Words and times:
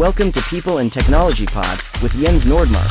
Welcome 0.00 0.32
to 0.32 0.40
People 0.40 0.78
and 0.78 0.90
Technology 0.92 1.46
Pod 1.46 1.78
with 2.02 2.14
Jens 2.14 2.46
Nordmark. 2.46 2.90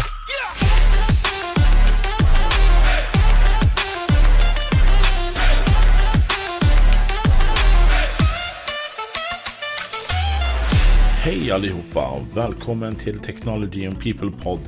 Hej 11.24 11.52
allihopa 11.52 12.08
och 12.08 12.38
välkommen 12.38 12.96
till 12.96 13.20
Technology 13.20 13.86
and 13.86 14.00
People 14.00 14.32
Pod 14.44 14.60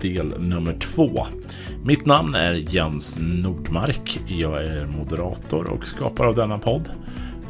del 0.00 0.40
nummer 0.40 0.78
två. 0.78 1.26
Mitt 1.84 2.06
namn 2.06 2.34
är 2.34 2.74
Jens 2.74 3.18
Nordmark. 3.20 4.20
Jag 4.26 4.64
är 4.64 4.86
moderator 4.86 5.70
och 5.70 5.86
skapare 5.86 6.28
av 6.28 6.34
denna 6.34 6.58
podd. 6.58 6.90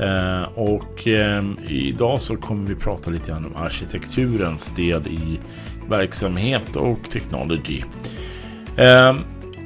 Eh, 0.00 0.42
och 0.54 1.08
eh, 1.08 1.44
idag 1.68 2.20
så 2.20 2.36
kommer 2.36 2.66
vi 2.66 2.74
prata 2.74 3.10
lite 3.10 3.30
grann 3.30 3.46
om 3.46 3.56
arkitekturens 3.56 4.72
del 4.74 5.06
i 5.06 5.40
verksamhet 5.88 6.76
och 6.76 7.04
technology. 7.10 7.82
Eh, 8.76 9.14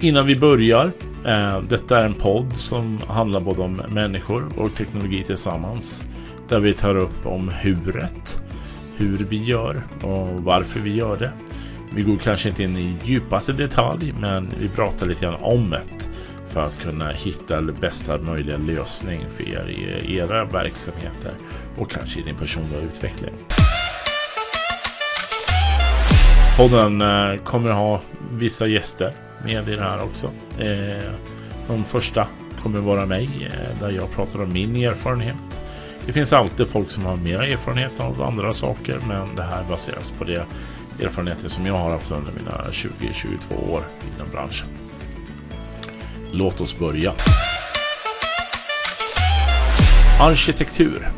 innan 0.01 0.27
vi 0.27 0.37
börjar. 0.37 0.93
Eh, 1.27 1.63
detta 1.69 2.01
är 2.01 2.07
en 2.07 2.15
podd 2.15 2.53
som 2.53 2.99
handlar 3.09 3.41
både 3.41 3.63
om 3.63 3.83
människor 3.89 4.49
och 4.57 4.75
teknologi 4.75 5.23
tillsammans. 5.23 6.05
Där 6.49 6.61
vi 6.61 6.73
tar 6.73 6.97
upp 6.97 7.27
om 7.27 7.51
huret 7.61 8.41
hur 8.97 9.19
vi 9.19 9.43
gör 9.43 9.83
och 10.03 10.29
varför 10.29 10.81
vi 10.81 10.95
gör 10.95 11.17
det. 11.17 11.31
Vi 11.95 12.03
går 12.03 12.17
kanske 12.17 12.49
inte 12.49 12.63
in 12.63 12.77
i 12.77 12.97
djupaste 13.05 13.53
detalj, 13.53 14.15
men 14.21 14.49
vi 14.61 14.69
pratar 14.69 15.07
lite 15.07 15.25
grann 15.25 15.41
om 15.41 15.71
det 15.71 16.08
för 16.59 16.67
att 16.67 16.79
kunna 16.79 17.11
hitta 17.11 17.63
bästa 17.63 18.19
möjliga 18.19 18.57
lösning 18.57 19.27
för 19.37 19.43
er 19.43 19.69
i 19.69 20.17
era 20.17 20.45
verksamheter 20.45 21.33
och 21.77 21.91
kanske 21.91 22.21
i 22.21 22.23
din 22.23 22.37
personliga 22.37 22.81
utveckling. 22.81 23.35
Podden 26.57 27.03
eh, 27.03 27.43
kommer 27.45 27.71
ha 27.71 28.01
vissa 28.33 28.67
gäster 28.67 29.13
med 29.45 29.69
i 29.69 29.77
det 29.77 29.83
här 29.83 30.03
också. 30.03 30.27
Eh, 30.59 31.13
de 31.67 31.85
första 31.85 32.27
kommer 32.63 32.81
vara 32.81 33.07
mig, 33.07 33.51
eh, 33.53 33.81
där 33.81 33.91
jag 33.91 34.11
pratar 34.11 34.43
om 34.43 34.53
min 34.53 34.77
erfarenhet 34.77 35.61
det 36.07 36.13
finns 36.13 36.33
alltid 36.33 36.69
folk 36.69 36.91
som 36.91 37.07
har 37.07 37.17
mer 37.17 37.43
erfarenhet 37.43 38.01
av 38.01 38.23
andra 38.23 38.55
saker, 38.55 38.99
men 39.09 39.37
det 39.37 39.43
här 39.43 39.65
baseras 39.69 40.11
på 40.11 40.25
de 40.25 40.41
erfarenheter 41.03 41.49
som 41.49 41.67
jag 41.67 41.75
har 41.75 41.91
haft 41.91 42.11
under 42.11 42.33
mina 42.33 42.65
20-22 42.71 43.71
år 43.71 43.83
inom 44.17 44.31
branschen. 44.33 44.88
Låt 46.33 46.61
oss 46.61 46.79
börja. 46.79 47.15
Arkitektur. 50.21 51.09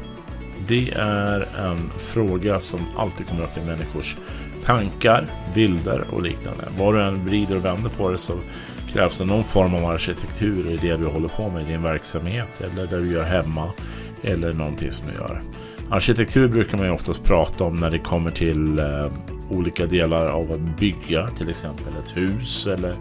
Det 0.69 0.91
är 0.97 1.41
en 1.58 1.91
fråga 1.98 2.61
som 2.61 2.80
alltid 2.97 3.27
kommer 3.27 3.42
upp 3.42 3.56
i 3.56 3.61
människors 3.61 4.16
tankar, 4.64 5.27
bilder 5.55 6.05
och 6.11 6.22
liknande. 6.22 6.64
Var 6.78 6.92
du 6.92 7.03
än 7.03 7.27
vrider 7.27 7.56
och 7.56 7.64
vänder 7.64 7.91
på 7.91 8.11
det 8.11 8.19
så 8.19 8.33
krävs 8.92 9.19
det 9.19 9.25
någon 9.25 9.44
form 9.44 9.75
av 9.75 9.84
arkitektur 9.84 10.70
i 10.70 10.77
det 10.77 10.97
du 10.97 11.06
håller 11.06 11.28
på 11.28 11.50
med 11.50 11.62
i 11.62 11.72
din 11.72 11.83
verksamhet 11.83 12.61
eller 12.61 12.86
där 12.86 13.00
du 13.00 13.12
gör 13.12 13.25
hemma 13.25 13.72
eller 14.22 14.53
någonting 14.53 14.91
som 14.91 15.06
du 15.06 15.12
gör. 15.12 15.42
Arkitektur 15.91 16.49
brukar 16.49 16.79
man 16.79 16.87
ju 16.87 16.93
oftast 16.93 17.25
prata 17.25 17.65
om 17.65 17.77
när 17.77 17.91
det 17.91 17.99
kommer 17.99 18.31
till 18.31 18.79
eh, 18.79 19.13
olika 19.51 19.87
delar 19.87 20.27
av 20.27 20.53
att 20.53 20.79
bygga, 20.81 21.29
till 21.29 21.49
exempel 21.49 21.87
ett 22.05 22.17
hus 22.17 22.67
eller 22.67 22.97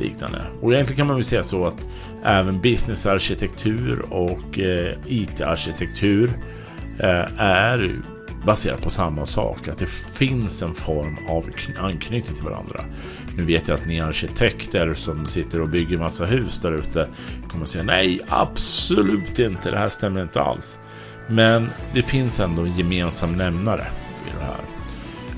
liknande. 0.00 0.42
Och 0.60 0.72
egentligen 0.72 0.96
kan 0.96 1.06
man 1.06 1.16
väl 1.16 1.24
säga 1.24 1.42
så 1.42 1.66
att 1.66 1.88
även 2.24 2.60
businessarkitektur 2.60 4.04
och 4.10 4.58
eh, 4.58 4.94
IT-arkitektur 5.06 6.30
eh, 6.98 7.40
är 7.40 8.00
baserat 8.46 8.82
på 8.82 8.90
samma 8.90 9.24
sak, 9.24 9.68
att 9.68 9.78
det 9.78 9.88
finns 9.88 10.62
en 10.62 10.74
form 10.74 11.18
av 11.28 11.50
anknytning 11.78 12.36
till 12.36 12.44
varandra. 12.44 12.84
Nu 13.36 13.44
vet 13.44 13.68
jag 13.68 13.74
att 13.74 13.86
ni 13.86 14.00
arkitekter 14.00 14.94
som 14.94 15.26
sitter 15.26 15.60
och 15.60 15.68
bygger 15.68 15.98
massa 15.98 16.24
hus 16.26 16.60
där 16.60 16.72
ute 16.72 17.08
kommer 17.48 17.62
att 17.62 17.68
säga 17.68 17.84
nej, 17.84 18.20
absolut 18.28 19.38
inte, 19.38 19.70
det 19.70 19.78
här 19.78 19.88
stämmer 19.88 20.22
inte 20.22 20.40
alls. 20.40 20.78
Men 21.30 21.70
det 21.92 22.02
finns 22.02 22.40
ändå 22.40 22.62
en 22.62 22.76
gemensam 22.76 23.36
nämnare 23.36 23.86
i 24.26 24.30
det 24.38 24.44
här. 24.44 24.60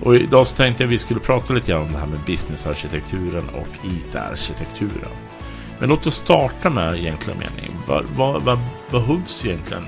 Och 0.03 0.17
idag 0.17 0.47
så 0.47 0.57
tänkte 0.57 0.83
jag 0.83 0.89
att 0.89 0.93
vi 0.93 0.99
skulle 0.99 1.21
prata 1.21 1.55
lite 1.55 1.73
grann 1.73 1.83
om 1.83 1.93
det 1.93 1.99
här 1.99 2.07
med 2.07 2.19
businessarkitekturen 2.27 3.49
och 3.49 3.69
IT-arkitekturen. 3.85 5.11
Men 5.79 5.89
låt 5.89 6.07
oss 6.07 6.15
starta 6.15 6.71
med 6.71 6.95
egentligen 6.95 7.39
mening. 7.39 7.71
Vad, 7.89 8.05
vad, 8.05 8.43
vad 8.43 8.59
behövs 8.91 9.47
egentligen 9.47 9.85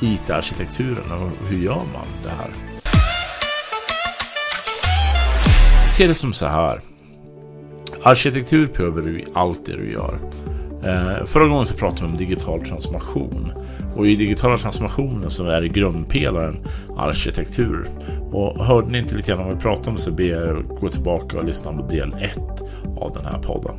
IT-arkitekturen 0.00 1.12
och 1.12 1.30
hur 1.48 1.58
gör 1.58 1.74
man 1.74 2.06
det 2.22 2.30
här? 2.30 2.50
Se 5.88 6.06
det 6.06 6.14
som 6.14 6.32
så 6.32 6.46
här. 6.46 6.80
Arkitektur 8.02 8.66
behöver 8.66 9.02
du 9.02 9.20
i 9.20 9.24
allt 9.34 9.66
det 9.66 9.76
du 9.76 9.92
gör. 9.92 10.18
Eh, 10.84 11.26
förra 11.26 11.48
gången 11.48 11.66
så 11.66 11.76
pratade 11.76 12.02
vi 12.02 12.08
om 12.08 12.16
digital 12.16 12.64
transformation. 12.64 13.52
Och 13.96 14.06
i 14.06 14.16
digitala 14.16 14.58
transformationen 14.58 15.30
så 15.30 15.46
är 15.46 15.62
grundpelaren 15.62 16.58
arkitektur. 16.96 17.86
Och 18.32 18.64
hörde 18.64 18.90
ni 18.90 18.98
inte 18.98 19.16
lite 19.16 19.30
grann 19.30 19.44
vad 19.44 19.54
vi 19.54 19.62
pratade 19.62 19.90
om 19.90 19.98
så 19.98 20.10
ber 20.10 20.24
jag 20.24 20.64
gå 20.80 20.88
tillbaka 20.88 21.38
och 21.38 21.44
lyssna 21.44 21.72
på 21.72 21.86
del 21.86 22.14
1 22.20 22.38
av 22.96 23.12
den 23.12 23.24
här 23.24 23.38
podden. 23.38 23.74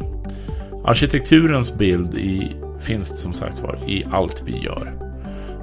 Arkitekturens 0.86 1.78
bild 1.78 2.16
i, 2.16 2.52
finns 2.80 3.22
som 3.22 3.34
sagt 3.34 3.60
var 3.62 3.80
i 3.88 4.06
allt 4.12 4.44
vi 4.46 4.58
gör. 4.58 4.94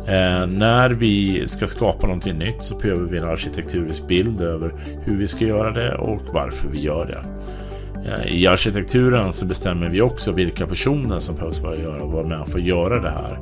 Eh, 0.07 0.47
när 0.47 0.91
vi 0.91 1.43
ska 1.49 1.67
skapa 1.67 2.07
någonting 2.07 2.39
nytt 2.39 2.63
så 2.63 2.77
behöver 2.77 3.05
vi 3.05 3.19
en 3.19 3.25
arkitekturisk 3.25 4.09
bild 4.09 4.41
över 4.41 4.75
hur 5.05 5.17
vi 5.17 5.27
ska 5.27 5.45
göra 5.45 5.71
det 5.71 5.95
och 5.95 6.23
varför 6.33 6.69
vi 6.69 6.81
gör 6.81 7.07
det. 7.07 7.25
Eh, 8.11 8.27
I 8.27 8.47
arkitekturen 8.47 9.33
så 9.33 9.47
bestämmer 9.47 9.89
vi 9.89 10.01
också 10.01 10.33
vilka 10.33 10.67
personer 10.67 11.19
som 11.19 11.37
behövs 11.37 11.61
för 11.61 11.73
att 11.73 11.79
göra, 11.79 12.05
vara 12.05 12.27
med 12.27 12.49
för 12.49 12.59
att 12.59 12.65
göra 12.65 13.01
det 13.01 13.11
här. 13.11 13.39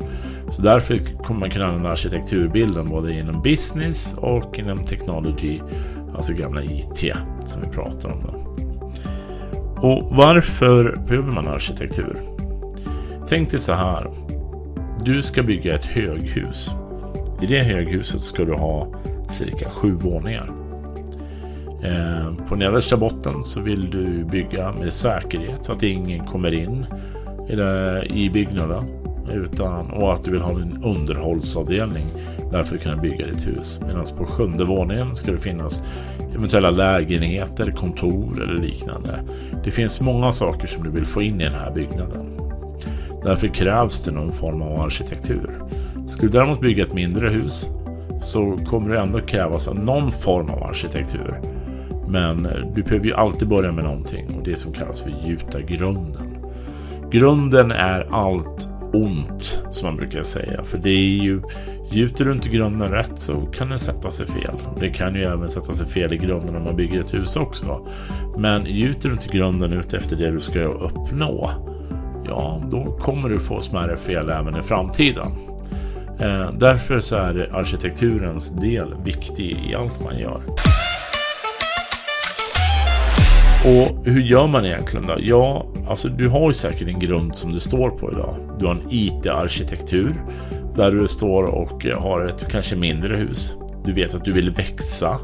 Så 0.52 0.62
därför 0.62 0.96
kommer 0.96 1.40
man 1.40 1.50
kunna 1.50 1.66
använda 1.66 1.90
arkitekturbilden 1.90 2.88
både 2.88 3.12
inom 3.12 3.42
business 3.42 4.14
och 4.18 4.58
inom 4.58 4.84
technology, 4.84 5.60
alltså 6.14 6.32
gamla 6.32 6.62
IT 6.62 7.14
som 7.44 7.62
vi 7.62 7.68
pratar 7.68 8.12
om. 8.12 8.22
Då. 8.22 8.52
Och 9.88 10.16
varför 10.16 10.96
behöver 11.08 11.32
man 11.32 11.48
arkitektur? 11.48 12.16
Tänk 13.28 13.50
dig 13.50 13.60
så 13.60 13.72
här. 13.72 14.10
Du 15.04 15.22
ska 15.22 15.42
bygga 15.42 15.74
ett 15.74 15.86
höghus. 15.86 16.74
I 17.42 17.46
det 17.46 17.62
höghuset 17.62 18.20
ska 18.20 18.44
du 18.44 18.54
ha 18.54 18.88
cirka 19.30 19.70
sju 19.70 19.90
våningar. 19.92 20.50
Eh, 21.82 22.46
på 22.48 22.56
nedersta 22.56 22.96
botten 22.96 23.44
så 23.44 23.60
vill 23.60 23.90
du 23.90 24.24
bygga 24.24 24.72
med 24.72 24.94
säkerhet 24.94 25.64
så 25.64 25.72
att 25.72 25.82
ingen 25.82 26.26
kommer 26.26 26.54
in 26.54 26.86
i 28.04 28.30
byggnaden. 28.30 29.01
Utan, 29.30 29.90
och 29.90 30.14
att 30.14 30.24
du 30.24 30.30
vill 30.30 30.40
ha 30.40 30.50
en 30.50 30.82
underhållsavdelning 30.84 32.06
därför 32.50 32.76
kunna 32.76 32.96
bygga 32.96 33.26
ditt 33.26 33.46
hus. 33.46 33.80
Medan 33.86 34.04
på 34.18 34.24
sjunde 34.24 34.64
våningen 34.64 35.16
ska 35.16 35.32
det 35.32 35.38
finnas 35.38 35.82
eventuella 36.34 36.70
lägenheter, 36.70 37.70
kontor 37.70 38.42
eller 38.42 38.58
liknande. 38.58 39.20
Det 39.64 39.70
finns 39.70 40.00
många 40.00 40.32
saker 40.32 40.66
som 40.66 40.84
du 40.84 40.90
vill 40.90 41.06
få 41.06 41.22
in 41.22 41.40
i 41.40 41.44
den 41.44 41.54
här 41.54 41.72
byggnaden. 41.74 42.26
Därför 43.24 43.46
krävs 43.46 44.00
det 44.00 44.10
någon 44.10 44.32
form 44.32 44.62
av 44.62 44.80
arkitektur. 44.80 45.50
Ska 46.08 46.22
du 46.22 46.28
däremot 46.28 46.60
bygga 46.60 46.82
ett 46.82 46.94
mindre 46.94 47.28
hus 47.28 47.66
så 48.20 48.56
kommer 48.66 48.94
det 48.94 49.00
ändå 49.00 49.20
krävas 49.20 49.68
någon 49.74 50.12
form 50.12 50.50
av 50.50 50.62
arkitektur. 50.62 51.40
Men 52.08 52.48
du 52.74 52.82
behöver 52.82 53.06
ju 53.06 53.14
alltid 53.14 53.48
börja 53.48 53.72
med 53.72 53.84
någonting 53.84 54.26
och 54.38 54.44
det 54.44 54.56
som 54.56 54.72
kallas 54.72 55.00
för 55.00 55.10
gjuta 55.26 55.60
grunden. 55.60 56.36
Grunden 57.10 57.70
är 57.70 58.06
allt 58.10 58.68
ont 58.92 59.62
som 59.70 59.86
man 59.86 59.96
brukar 59.96 60.22
säga. 60.22 60.64
För 60.64 60.78
det 60.78 60.90
är 60.90 61.22
ju 61.22 61.42
Gjuter 61.90 62.24
du 62.24 62.32
inte 62.32 62.48
grunden 62.48 62.90
rätt 62.90 63.18
så 63.18 63.46
kan 63.46 63.68
det 63.68 63.78
sätta 63.78 64.10
sig 64.10 64.26
fel. 64.26 64.54
Det 64.80 64.88
kan 64.88 65.14
ju 65.14 65.22
även 65.22 65.50
sätta 65.50 65.72
sig 65.72 65.86
fel 65.86 66.12
i 66.12 66.16
grunden 66.16 66.56
om 66.56 66.64
man 66.64 66.76
bygger 66.76 67.00
ett 67.00 67.14
hus 67.14 67.36
också. 67.36 67.86
Men 68.36 68.66
gjuter 68.66 69.08
du 69.08 69.14
inte 69.14 69.28
grunden 69.28 69.72
ut 69.72 69.94
efter 69.94 70.16
det 70.16 70.30
du 70.30 70.40
ska 70.40 70.60
uppnå 70.60 71.50
ja, 72.24 72.62
då 72.70 72.84
kommer 72.84 73.28
du 73.28 73.38
få 73.38 73.60
smärre 73.60 73.96
fel 73.96 74.30
även 74.30 74.56
i 74.56 74.62
framtiden. 74.62 75.26
Eh, 76.20 76.52
därför 76.58 77.00
så 77.00 77.16
är 77.16 77.56
arkitekturens 77.56 78.52
del 78.52 78.94
viktig 79.04 79.70
i 79.70 79.74
allt 79.74 80.04
man 80.04 80.18
gör. 80.18 80.40
Och 83.64 84.04
hur 84.04 84.20
gör 84.20 84.46
man 84.46 84.64
egentligen 84.64 85.06
då? 85.06 85.16
Ja, 85.18 85.66
alltså 85.88 86.08
du 86.08 86.28
har 86.28 86.50
ju 86.50 86.54
säkert 86.54 86.88
en 86.88 86.98
grund 86.98 87.36
som 87.36 87.52
du 87.52 87.60
står 87.60 87.90
på 87.90 88.12
idag. 88.12 88.36
Du 88.58 88.66
har 88.66 88.74
en 88.74 88.86
IT-arkitektur 88.90 90.14
där 90.76 90.92
du 90.92 91.08
står 91.08 91.44
och 91.44 91.86
eh, 91.86 92.00
har 92.00 92.26
ett 92.26 92.48
kanske 92.50 92.76
mindre 92.76 93.16
hus. 93.16 93.56
Du 93.84 93.92
vet 93.92 94.14
att 94.14 94.24
du 94.24 94.32
vill 94.32 94.50
växa 94.50 95.20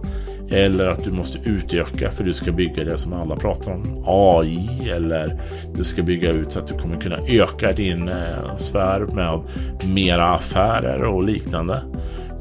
eller 0.51 0.87
att 0.87 1.05
du 1.05 1.13
måste 1.13 1.39
utöka 1.49 2.11
för 2.11 2.25
du 2.25 2.33
ska 2.33 2.53
bygga 2.53 2.85
det 2.85 2.99
som 2.99 3.13
alla 3.13 3.37
pratar 3.37 3.73
om. 3.73 4.03
AI 4.07 4.91
eller 4.91 5.41
du 5.75 5.85
ska 5.85 6.03
bygga 6.03 6.31
ut 6.31 6.53
så 6.53 6.59
att 6.59 6.67
du 6.67 6.75
kommer 6.75 6.97
kunna 6.97 7.19
öka 7.27 7.73
din 7.73 8.09
eh, 8.09 8.57
sfär 8.57 9.01
med 9.01 9.43
mera 9.85 10.35
affärer 10.35 11.05
och 11.05 11.25
liknande. 11.25 11.83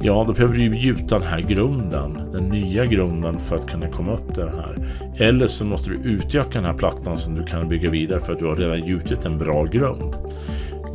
Ja, 0.02 0.24
då 0.28 0.34
behöver 0.34 0.56
du 0.56 0.78
gjuta 0.78 1.20
den 1.20 1.28
här 1.28 1.40
grunden, 1.40 2.32
den 2.32 2.50
nya 2.50 2.86
grunden 2.86 3.40
för 3.40 3.56
att 3.56 3.72
kunna 3.72 3.90
komma 3.90 4.14
upp 4.14 4.34
till 4.34 4.44
den 4.44 4.60
här. 4.60 4.76
Eller 5.18 5.48
så 5.48 5.66
måste 5.66 5.90
du 5.90 5.96
utöka 5.96 6.50
den 6.52 6.66
här 6.66 6.74
plattan 6.74 7.18
som 7.18 7.36
du 7.36 7.44
kan 7.44 7.70
bygga 7.70 7.90
vidare 7.90 8.20
för 8.20 8.34
att 8.34 8.40
du 8.40 8.46
har 8.46 8.56
redan 8.56 8.88
gjutit 8.88 9.26
en 9.26 9.38
bra 9.38 9.64
grund. 9.64 10.18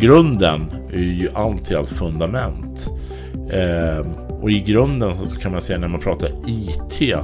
Grunden 0.01 0.73
är 0.93 0.99
ju 0.99 1.29
alltid 1.35 1.77
allt 1.77 1.91
fundament. 1.91 2.91
Eh, 3.51 4.07
och 4.43 4.51
i 4.51 4.61
grunden 4.61 5.15
så 5.15 5.39
kan 5.39 5.53
man 5.53 5.61
säga 5.61 5.79
när 5.79 5.89
man 5.89 6.01
pratar 6.01 6.31
IT 6.47 7.15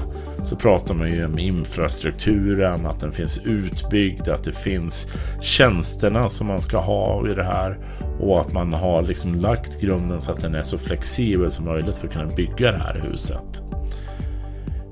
så 0.44 0.56
pratar 0.56 0.94
man 0.94 1.12
ju 1.12 1.24
om 1.24 1.38
infrastrukturen, 1.38 2.86
att 2.86 3.00
den 3.00 3.12
finns 3.12 3.40
utbyggd, 3.44 4.28
att 4.28 4.44
det 4.44 4.52
finns 4.52 5.08
tjänsterna 5.40 6.28
som 6.28 6.46
man 6.46 6.60
ska 6.60 6.78
ha 6.78 7.28
i 7.28 7.34
det 7.34 7.44
här 7.44 7.78
och 8.20 8.40
att 8.40 8.52
man 8.52 8.72
har 8.72 9.02
liksom 9.02 9.34
lagt 9.34 9.80
grunden 9.80 10.20
så 10.20 10.32
att 10.32 10.40
den 10.40 10.54
är 10.54 10.62
så 10.62 10.78
flexibel 10.78 11.50
som 11.50 11.64
möjligt 11.64 11.98
för 11.98 12.06
att 12.06 12.12
kunna 12.12 12.26
bygga 12.26 12.72
det 12.72 12.78
här 12.78 13.00
huset. 13.10 13.62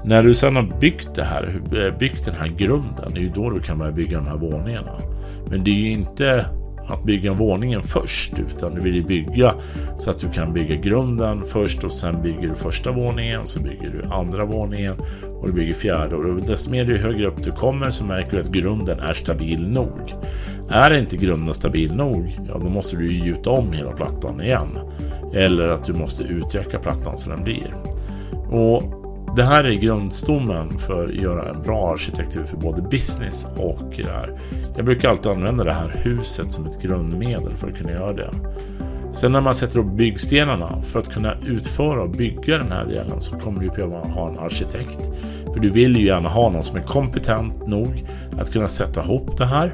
När 0.04 0.22
du 0.22 0.34
sedan 0.34 0.56
har 0.56 0.80
byggt, 0.80 1.14
det 1.14 1.24
här, 1.24 1.60
eh, 1.72 1.98
byggt 1.98 2.24
den 2.24 2.34
här 2.34 2.48
grunden, 2.48 3.12
det 3.12 3.18
är 3.18 3.22
ju 3.22 3.28
då 3.28 3.50
du 3.50 3.60
kan 3.60 3.78
börja 3.78 3.92
bygga 3.92 4.16
de 4.16 4.26
här 4.26 4.36
våningarna. 4.36 4.98
Men 5.50 5.64
det 5.64 5.70
är 5.70 5.80
ju 5.80 5.90
inte 5.90 6.46
att 6.88 7.04
bygga 7.04 7.32
våningen 7.32 7.82
först 7.82 8.32
utan 8.38 8.74
du 8.74 8.80
vill 8.80 8.94
ju 8.94 9.02
bygga 9.02 9.54
så 9.96 10.10
att 10.10 10.18
du 10.18 10.28
kan 10.28 10.52
bygga 10.52 10.74
grunden 10.74 11.42
först 11.42 11.84
och 11.84 11.92
sen 11.92 12.22
bygger 12.22 12.48
du 12.48 12.54
första 12.54 12.92
våningen 12.92 13.46
så 13.46 13.60
bygger 13.60 13.90
du 13.90 14.08
andra 14.08 14.44
våningen 14.44 14.94
och 15.40 15.46
du 15.46 15.52
bygger 15.52 15.74
fjärde 15.74 16.16
och 16.16 16.42
desto 16.42 16.70
mer 16.70 16.84
du 16.84 16.98
högre 16.98 17.26
upp 17.26 17.44
du 17.44 17.52
kommer 17.52 17.90
så 17.90 18.04
märker 18.04 18.36
du 18.36 18.42
att 18.42 18.50
grunden 18.50 19.00
är 19.00 19.12
stabil 19.12 19.68
nog. 19.68 20.14
Är 20.70 20.90
inte 20.90 21.16
grunden 21.16 21.54
stabil 21.54 21.94
nog, 21.94 22.36
ja 22.48 22.58
då 22.58 22.68
måste 22.68 22.96
du 22.96 23.12
gjuta 23.12 23.50
om 23.50 23.72
hela 23.72 23.92
plattan 23.92 24.40
igen. 24.40 24.78
Eller 25.34 25.68
att 25.68 25.84
du 25.84 25.92
måste 25.92 26.24
utöka 26.24 26.78
plattan 26.78 27.16
så 27.16 27.30
den 27.30 27.42
blir. 27.42 27.74
Och 28.50 29.05
det 29.36 29.44
här 29.44 29.64
är 29.64 29.72
grundstommen 29.72 30.78
för 30.78 31.04
att 31.04 31.14
göra 31.14 31.48
en 31.48 31.62
bra 31.62 31.92
arkitektur 31.92 32.44
för 32.44 32.56
både 32.56 32.82
business 32.82 33.46
och 33.56 33.92
det 33.96 34.10
här. 34.10 34.40
Jag 34.76 34.84
brukar 34.84 35.08
alltid 35.08 35.32
använda 35.32 35.64
det 35.64 35.72
här 35.72 35.94
huset 36.02 36.52
som 36.52 36.66
ett 36.66 36.82
grundmedel 36.82 37.54
för 37.54 37.68
att 37.68 37.78
kunna 37.78 37.90
göra 37.90 38.12
det. 38.12 38.30
Sen 39.12 39.32
när 39.32 39.40
man 39.40 39.54
sätter 39.54 39.78
upp 39.78 39.86
byggstenarna 39.86 40.82
för 40.82 40.98
att 40.98 41.12
kunna 41.12 41.34
utföra 41.46 42.02
och 42.02 42.10
bygga 42.10 42.58
den 42.58 42.72
här 42.72 42.84
delen 42.84 43.20
så 43.20 43.38
kommer 43.38 43.60
du 43.60 43.68
behöva 43.68 43.98
ha 43.98 44.28
en 44.28 44.38
arkitekt. 44.38 45.10
För 45.52 45.60
du 45.60 45.70
vill 45.70 45.96
ju 45.96 46.06
gärna 46.06 46.28
ha 46.28 46.50
någon 46.50 46.62
som 46.62 46.76
är 46.76 46.82
kompetent 46.82 47.66
nog 47.66 48.04
att 48.38 48.52
kunna 48.52 48.68
sätta 48.68 49.04
ihop 49.04 49.36
det 49.38 49.46
här. 49.46 49.72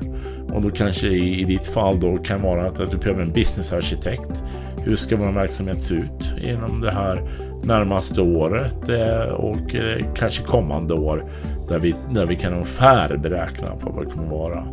Och 0.52 0.62
då 0.62 0.70
kanske 0.70 1.08
i, 1.08 1.40
i 1.40 1.44
ditt 1.44 1.66
fall 1.66 2.00
då 2.00 2.16
kan 2.16 2.42
vara 2.42 2.66
att, 2.66 2.80
att 2.80 2.90
du 2.90 2.96
behöver 2.96 3.22
en 3.22 3.32
businessarkitekt. 3.32 4.42
Hur 4.84 4.96
ska 4.96 5.16
vår 5.16 5.32
verksamhet 5.32 5.82
se 5.82 5.94
ut 5.94 6.34
inom 6.42 6.80
det 6.80 6.90
här 6.90 7.22
närmaste 7.64 8.22
året 8.22 8.88
eh, 8.88 9.34
och 9.34 9.74
eh, 9.74 10.04
kanske 10.14 10.44
kommande 10.44 10.94
år 10.94 11.24
där 11.68 11.78
vi, 11.78 11.94
där 12.14 12.26
vi 12.26 12.36
kan 12.36 12.52
ungefär 12.52 13.16
beräkna 13.16 13.76
på 13.76 13.90
vad 13.90 14.04
det 14.04 14.10
kommer 14.10 14.28
vara. 14.28 14.66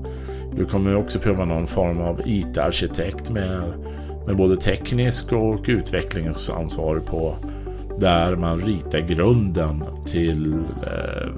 Du 0.55 0.65
kommer 0.65 0.95
också 0.95 1.19
behöva 1.19 1.45
någon 1.45 1.67
form 1.67 2.01
av 2.01 2.21
IT-arkitekt 2.25 3.29
med, 3.29 3.63
med 4.27 4.35
både 4.35 4.55
teknisk 4.55 5.33
och 5.33 5.65
utvecklingsansvar 5.67 6.99
på 6.99 7.35
där 7.99 8.35
man 8.35 8.57
ritar 8.57 8.99
grunden 8.99 9.83
till, 10.05 10.53
eh, 10.83 11.29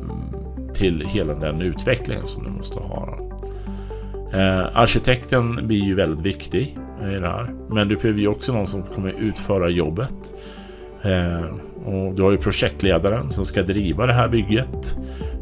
till 0.73 1.05
hela 1.07 1.33
den 1.33 1.61
utvecklingen 1.61 2.27
som 2.27 2.43
du 2.43 2.49
måste 2.49 2.79
ha. 2.79 3.20
Eh, 4.33 4.77
arkitekten 4.77 5.67
blir 5.67 5.83
ju 5.83 5.95
väldigt 5.95 6.25
viktig 6.25 6.77
i 7.01 7.19
det 7.19 7.27
här. 7.27 7.53
Men 7.69 7.87
du 7.87 7.95
behöver 7.95 8.19
ju 8.19 8.27
också 8.27 8.53
någon 8.53 8.67
som 8.67 8.83
kommer 8.83 9.13
utföra 9.19 9.69
jobbet. 9.69 10.33
Eh, 11.01 11.45
och 11.85 12.15
du 12.15 12.23
har 12.23 12.31
ju 12.31 12.37
projektledaren 12.37 13.29
som 13.29 13.45
ska 13.45 13.61
driva 13.61 14.05
det 14.05 14.13
här 14.13 14.27
bygget 14.27 14.97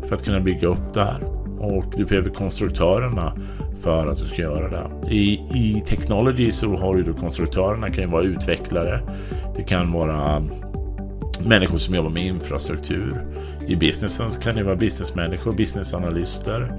för 0.07 0.15
att 0.15 0.25
kunna 0.25 0.39
bygga 0.39 0.67
upp 0.67 0.93
det 0.93 1.03
här. 1.03 1.19
Och 1.59 1.85
du 1.97 2.05
behöver 2.05 2.29
konstruktörerna 2.29 3.33
för 3.81 4.07
att 4.07 4.17
du 4.17 4.23
ska 4.23 4.41
göra 4.41 4.69
det. 4.69 5.15
I, 5.15 5.33
i 5.53 5.83
technology 5.85 6.51
så 6.51 6.77
har 6.77 6.95
du 6.95 7.03
då 7.03 7.13
konstruktörerna 7.13 7.89
kan 7.89 8.03
ju 8.03 8.09
vara 8.09 8.23
utvecklare. 8.23 9.01
Det 9.55 9.63
kan 9.63 9.91
vara 9.91 10.43
människor 11.45 11.77
som 11.77 11.95
jobbar 11.95 12.09
med 12.09 12.25
infrastruktur. 12.25 13.25
I 13.67 13.75
businessen 13.75 14.29
så 14.29 14.41
kan 14.41 14.55
det 14.55 14.63
vara 14.63 14.75
businessmänniskor, 14.75 15.51
businessanalyster 15.51 16.71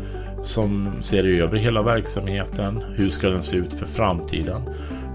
som 0.43 0.89
ser 1.01 1.27
över 1.27 1.59
hela 1.59 1.83
verksamheten. 1.83 2.83
Hur 2.97 3.09
ska 3.09 3.29
den 3.29 3.43
se 3.43 3.57
ut 3.57 3.73
för 3.73 3.87
framtiden? 3.87 4.63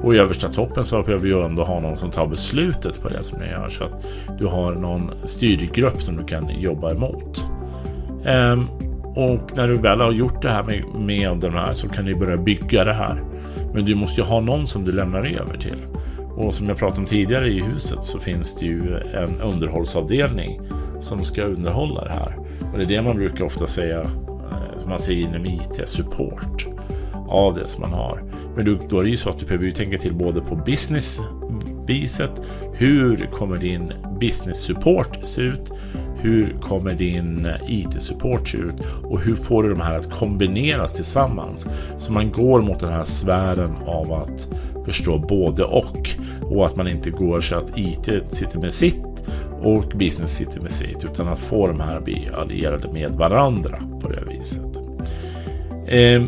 Och 0.04 0.16
i 0.16 0.18
översta 0.18 0.48
toppen 0.50 0.83
så 0.83 1.04
behöver 1.04 1.27
du 1.27 1.45
ändå 1.45 1.63
ha 1.63 1.80
någon 1.80 1.98
som 1.98 2.12
tar 2.12 2.27
beslutet 2.27 3.01
på 3.01 3.10
det 3.10 3.24
som 3.24 3.39
ni 3.39 3.45
gör 3.45 3.69
så 3.69 3.83
att 3.83 4.06
du 4.39 4.45
har 4.45 4.75
någon 4.75 5.12
styrgrupp 5.24 6.01
som 6.01 6.18
du 6.18 6.24
kan 6.24 6.50
jobba 6.60 6.92
emot. 6.92 7.45
Ehm, 8.25 8.68
och 9.16 9.57
när 9.57 9.68
du 9.68 9.75
väl 9.75 10.01
har 10.01 10.12
gjort 10.12 10.42
det 10.42 10.50
här 10.50 10.63
med, 10.63 10.83
med 11.00 11.38
den 11.39 11.54
här 11.54 11.74
så 11.74 11.89
kan 11.89 12.06
du 12.06 12.16
börja 12.16 12.38
bygga 12.38 12.83
det 12.83 12.94
här. 12.94 13.24
Men 13.74 13.86
du 13.86 13.95
måste 13.95 14.21
ju 14.21 14.28
ha 14.28 14.42
någon 14.42 14.68
som 14.68 14.86
du 14.86 14.92
lämnar 14.92 15.19
över 15.19 15.57
till. 15.57 15.86
Och 16.36 16.54
som 16.54 16.69
jag 16.69 16.78
pratade 16.78 17.01
om 17.01 17.06
tidigare 17.06 17.48
i 17.48 17.62
huset 17.62 18.04
så 18.04 18.19
finns 18.19 18.56
det 18.56 18.66
ju 18.66 18.98
en 18.98 19.42
underhållsavdelning 19.42 20.62
som 21.01 21.24
ska 21.24 21.44
underhålla 21.44 22.04
det 22.04 22.13
här. 22.13 22.36
Och 22.71 22.78
det 22.78 22.83
är 22.83 22.88
det 22.88 23.01
man 23.01 23.16
brukar 23.16 23.45
ofta 23.45 23.68
säga, 23.68 24.06
som 24.77 24.89
man 24.89 25.00
säger 25.00 25.27
inom 25.27 25.45
IT, 25.45 25.81
support 25.86 26.68
av 27.27 27.56
det 27.56 27.68
som 27.68 27.81
man 27.81 27.94
har. 27.94 28.24
Men 28.56 28.66
då, 28.66 28.77
då 28.89 29.00
är 29.00 29.04
det 29.04 29.10
ju 29.10 29.18
så 29.18 29.30
att 29.30 29.39
du 29.39 29.45
behöver 29.45 29.66
ju 29.66 29.72
tänka 29.72 29.98
till 29.98 30.13
både 30.13 30.42
på 30.42 30.56
businessviset, 30.56 32.42
Hur 32.74 33.30
kommer 33.31 33.57
din 33.57 33.94
business 34.19 34.57
support 34.57 35.19
se 35.24 35.42
ut? 35.42 35.72
Hur 36.22 36.57
kommer 36.62 36.94
din 36.94 37.48
IT-support 37.68 38.48
se 38.48 38.57
ut? 38.57 38.88
Och 39.04 39.19
hur 39.19 39.36
får 39.36 39.63
du 39.63 39.69
de 39.69 39.81
här 39.81 39.98
att 39.98 40.12
kombineras 40.12 40.94
tillsammans? 40.94 41.68
Så 41.98 42.13
man 42.13 42.31
går 42.31 42.62
mot 42.62 42.80
den 42.80 42.94
här 42.94 43.04
sfären 43.04 43.75
av 43.86 44.13
att 44.13 44.48
förstå 44.86 45.18
både 45.18 45.63
och. 45.63 46.10
Och 46.42 46.66
att 46.66 46.75
man 46.75 46.88
inte 46.88 47.10
går 47.10 47.42
så 47.42 47.56
att 47.56 47.78
IT 47.78 48.10
sitter 48.28 48.60
med 48.60 48.74
sitt 48.74 49.14
och 49.62 49.92
business 49.96 50.36
City 50.36 50.60
med 50.60 50.72
sitt. 50.72 51.00
Typ, 51.00 51.12
utan 51.12 51.28
att 51.28 51.40
få 51.40 51.68
de 51.68 51.80
här 51.80 51.98
att 51.98 52.04
bli 52.04 52.30
allierade 52.34 52.92
med 52.94 53.12
varandra 53.12 53.81
på 54.02 54.10
det 54.10 54.24
viset. 54.30 54.80
Ehm, 55.88 56.28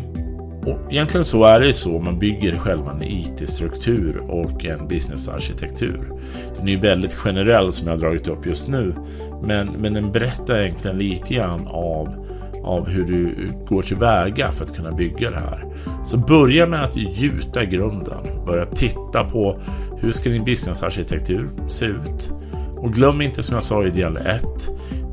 och 0.66 0.92
egentligen 0.92 1.24
så 1.24 1.44
är 1.44 1.60
det 1.60 1.72
så 1.72 1.98
man 1.98 2.18
bygger 2.18 2.58
själva 2.58 2.92
en 2.92 3.02
IT-struktur 3.02 4.18
och 4.18 4.64
en 4.64 4.88
businessarkitektur. 4.88 6.10
Den 6.56 6.68
är 6.68 6.72
ju 6.72 6.78
väldigt 6.78 7.14
generell 7.14 7.72
som 7.72 7.86
jag 7.86 7.94
har 7.94 8.00
dragit 8.00 8.28
upp 8.28 8.46
just 8.46 8.68
nu. 8.68 8.94
Men, 9.42 9.66
men 9.66 9.92
den 9.92 10.12
berättar 10.12 10.60
egentligen 10.60 10.98
lite 10.98 11.34
grann 11.34 11.66
av, 11.66 12.26
av 12.62 12.88
hur 12.88 13.04
du 13.04 13.48
går 13.68 13.82
tillväga 13.82 14.52
för 14.52 14.64
att 14.64 14.76
kunna 14.76 14.90
bygga 14.90 15.30
det 15.30 15.40
här. 15.40 15.64
Så 16.04 16.16
börja 16.16 16.66
med 16.66 16.84
att 16.84 16.96
gjuta 16.96 17.64
grunden. 17.64 18.44
Börja 18.46 18.64
titta 18.64 19.24
på 19.24 19.58
hur 20.00 20.12
ska 20.12 20.30
din 20.30 20.44
businessarkitektur 20.44 21.48
se 21.68 21.86
ut? 21.86 22.30
Och 22.78 22.92
glöm 22.92 23.20
inte 23.20 23.42
som 23.42 23.54
jag 23.54 23.64
sa 23.64 23.84
i 23.84 23.90
del 23.90 24.16
1. 24.16 24.42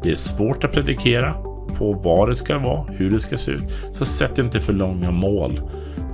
Det 0.03 0.11
är 0.11 0.15
svårt 0.15 0.63
att 0.63 0.71
predikera 0.71 1.33
på 1.77 1.93
vad 2.03 2.29
det 2.29 2.35
ska 2.35 2.59
vara, 2.59 2.83
hur 2.83 3.09
det 3.09 3.19
ska 3.19 3.37
se 3.37 3.51
ut. 3.51 3.63
Så 3.91 4.05
sätt 4.05 4.39
inte 4.39 4.59
för 4.59 4.73
långa 4.73 5.11
mål. 5.11 5.61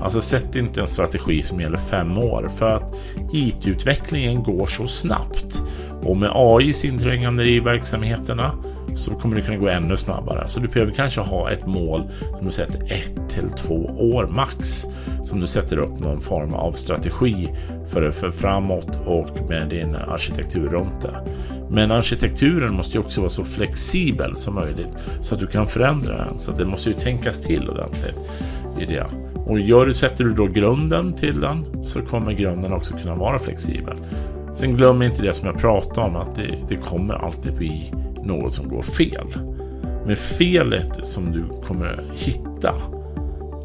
Alltså 0.01 0.21
sätt 0.21 0.55
inte 0.55 0.81
en 0.81 0.87
strategi 0.87 1.41
som 1.41 1.61
gäller 1.61 1.77
fem 1.77 2.17
år 2.17 2.49
för 2.55 2.75
att 2.75 2.95
IT-utvecklingen 3.33 4.43
går 4.43 4.67
så 4.67 4.87
snabbt. 4.87 5.63
Och 6.03 6.17
med 6.17 6.31
AIs 6.33 6.85
inträngande 6.85 7.49
i 7.49 7.59
verksamheterna 7.59 8.55
så 8.95 9.11
kommer 9.11 9.35
det 9.35 9.41
kunna 9.41 9.57
gå 9.57 9.67
ännu 9.67 9.97
snabbare. 9.97 10.47
Så 10.47 10.59
du 10.59 10.67
behöver 10.67 10.91
kanske 10.91 11.21
ha 11.21 11.51
ett 11.51 11.67
mål 11.67 12.03
som 12.37 12.45
du 12.45 12.51
sätter 12.51 12.93
ett 12.93 13.29
till 13.29 13.49
två 13.49 13.75
år 13.85 14.27
max. 14.27 14.85
Som 15.23 15.39
du 15.39 15.47
sätter 15.47 15.77
upp 15.77 15.99
någon 15.99 16.21
form 16.21 16.53
av 16.53 16.71
strategi 16.71 17.49
för, 17.89 18.11
för 18.11 18.31
framåt 18.31 18.99
och 19.05 19.49
med 19.49 19.69
din 19.69 19.95
arkitektur 19.95 20.69
runt 20.69 21.01
det. 21.01 21.15
Men 21.69 21.91
arkitekturen 21.91 22.73
måste 22.73 22.97
ju 22.97 23.03
också 23.03 23.21
vara 23.21 23.29
så 23.29 23.43
flexibel 23.43 24.35
som 24.35 24.55
möjligt 24.55 24.97
så 25.21 25.33
att 25.33 25.39
du 25.39 25.47
kan 25.47 25.67
förändra 25.67 26.25
den. 26.25 26.39
Så 26.39 26.51
det 26.51 26.65
måste 26.65 26.89
ju 26.89 26.95
tänkas 26.95 27.41
till 27.41 27.69
ordentligt 27.69 28.17
i 28.79 28.85
det. 28.85 29.05
Och 29.45 29.59
gör 29.59 29.85
du, 29.85 29.93
sätter 29.93 30.23
du 30.23 30.33
då 30.33 30.47
grunden 30.47 31.13
till 31.13 31.41
den 31.41 31.85
så 31.85 32.01
kommer 32.01 32.31
grunden 32.31 32.73
också 32.73 32.93
kunna 32.97 33.15
vara 33.15 33.39
flexibel. 33.39 33.95
Sen 34.53 34.77
glöm 34.77 35.01
inte 35.01 35.21
det 35.21 35.33
som 35.33 35.47
jag 35.47 35.57
pratade 35.57 36.07
om 36.07 36.15
att 36.15 36.35
det, 36.35 36.57
det 36.67 36.75
kommer 36.75 37.13
alltid 37.13 37.53
bli 37.53 37.91
något 38.23 38.53
som 38.53 38.69
går 38.69 38.81
fel. 38.81 39.27
Men 40.05 40.15
felet 40.15 41.07
som 41.07 41.31
du 41.31 41.43
kommer 41.67 42.03
hitta 42.15 42.73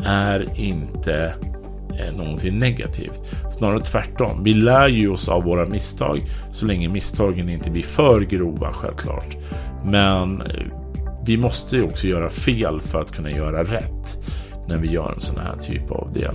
är 0.04 0.60
inte 0.60 1.34
eh, 1.98 2.16
någonting 2.16 2.58
negativt. 2.58 3.20
Snarare 3.50 3.80
tvärtom. 3.80 4.44
Vi 4.44 4.52
lär 4.52 4.88
ju 4.88 5.08
oss 5.08 5.28
av 5.28 5.44
våra 5.44 5.66
misstag 5.66 6.20
så 6.50 6.66
länge 6.66 6.88
misstagen 6.88 7.48
inte 7.48 7.70
blir 7.70 7.82
för 7.82 8.20
grova 8.20 8.72
självklart. 8.72 9.36
Men 9.84 10.42
eh, 10.42 10.46
vi 11.26 11.36
måste 11.36 11.76
ju 11.76 11.82
också 11.82 12.06
göra 12.06 12.30
fel 12.30 12.80
för 12.80 13.00
att 13.00 13.12
kunna 13.12 13.30
göra 13.30 13.62
rätt 13.62 14.18
när 14.68 14.76
vi 14.76 14.88
gör 14.88 15.12
en 15.12 15.20
sån 15.20 15.38
här 15.38 15.56
typ 15.56 15.90
av 15.90 16.12
del. 16.12 16.34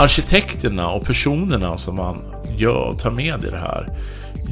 arkitekterna 0.00 0.90
och 0.90 1.04
personerna 1.04 1.76
som 1.76 1.96
man 1.96 2.22
gör, 2.56 2.88
och 2.88 2.98
tar 2.98 3.10
med 3.10 3.44
i 3.44 3.50
det 3.50 3.58
här. 3.58 3.86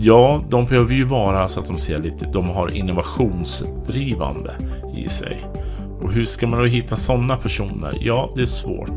Ja, 0.00 0.44
de 0.48 0.66
behöver 0.66 0.94
ju 0.94 1.04
vara 1.04 1.48
så 1.48 1.60
att 1.60 1.66
de 1.66 1.78
ser 1.78 1.98
lite, 1.98 2.26
de 2.26 2.48
har 2.48 2.76
innovationsdrivande 2.76 4.54
i 4.96 5.08
sig. 5.08 5.46
Och 6.00 6.12
hur 6.12 6.24
ska 6.24 6.46
man 6.46 6.58
då 6.58 6.64
hitta 6.64 6.96
sådana 6.96 7.36
personer? 7.36 7.98
Ja, 8.00 8.32
det 8.34 8.42
är 8.42 8.46
svårt. 8.46 8.92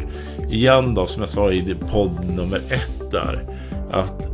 Igen 0.49 0.93
då, 0.93 1.07
som 1.07 1.21
jag 1.21 1.29
sa 1.29 1.51
i 1.51 1.75
podd 1.91 2.35
nummer 2.35 2.57
ett 2.57 3.11
där, 3.11 3.45
att 3.91 4.27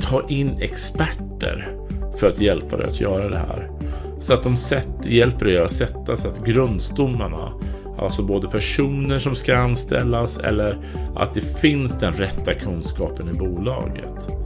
ta 0.00 0.22
in 0.28 0.50
experter 0.60 1.68
för 2.16 2.28
att 2.28 2.40
hjälpa 2.40 2.76
dig 2.76 2.86
att 2.86 3.00
göra 3.00 3.28
det 3.28 3.38
här. 3.38 3.70
Så 4.18 4.34
att 4.34 4.42
de 4.42 4.56
sätt, 4.56 4.88
hjälper 5.04 5.46
dig 5.46 5.58
att 5.58 5.70
sätta 5.70 6.16
så 6.16 6.28
att 6.28 6.46
grundstommarna, 6.46 7.52
alltså 7.98 8.22
både 8.22 8.48
personer 8.48 9.18
som 9.18 9.34
ska 9.34 9.56
anställas 9.56 10.38
eller 10.38 10.76
att 11.16 11.34
det 11.34 11.60
finns 11.60 11.98
den 11.98 12.12
rätta 12.12 12.54
kunskapen 12.54 13.28
i 13.28 13.32
bolaget. 13.32 14.45